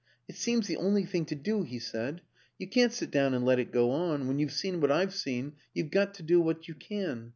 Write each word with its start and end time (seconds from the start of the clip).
"It 0.27 0.35
seems 0.35 0.65
the 0.65 0.77
only 0.77 1.05
thing 1.05 1.25
to 1.25 1.35
do," 1.35 1.61
he 1.61 1.77
said.' 1.77 2.21
You 2.57 2.65
can't 2.65 2.91
sit 2.91 3.11
down 3.11 3.35
and 3.35 3.45
let 3.45 3.59
it 3.59 3.71
go 3.71 3.91
on; 3.91 4.27
when 4.27 4.39
you've 4.39 4.51
seen 4.51 4.81
what 4.81 4.91
I've 4.91 5.13
seen, 5.13 5.53
you've 5.75 5.91
got 5.91 6.15
to 6.15 6.23
do 6.23 6.41
what 6.41 6.67
you 6.67 6.73
can. 6.73 7.29